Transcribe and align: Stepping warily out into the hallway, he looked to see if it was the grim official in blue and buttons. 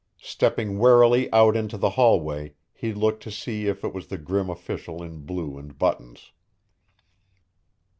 Stepping 0.23 0.79
warily 0.79 1.31
out 1.31 1.55
into 1.55 1.77
the 1.77 1.91
hallway, 1.91 2.55
he 2.73 2.91
looked 2.91 3.21
to 3.21 3.29
see 3.29 3.67
if 3.67 3.83
it 3.83 3.93
was 3.93 4.07
the 4.07 4.17
grim 4.17 4.49
official 4.49 5.03
in 5.03 5.19
blue 5.19 5.59
and 5.59 5.77
buttons. 5.77 6.31